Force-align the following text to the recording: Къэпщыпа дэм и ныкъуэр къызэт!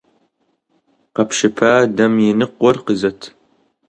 Къэпщыпа 1.15 1.71
дэм 1.95 2.13
и 2.25 2.27
ныкъуэр 2.39 2.75
къызэт! 2.85 3.21